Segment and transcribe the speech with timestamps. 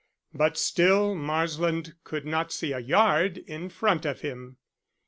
[0.33, 4.57] But still Marsland could not see a yard in front of him.